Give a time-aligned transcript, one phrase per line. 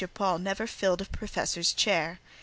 [0.15, 2.19] Paul never filled a professor's chair.